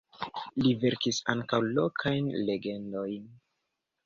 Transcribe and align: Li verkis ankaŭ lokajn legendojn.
Li 0.61 0.71
verkis 0.83 1.19
ankaŭ 1.33 1.59
lokajn 1.67 2.33
legendojn. 2.49 3.31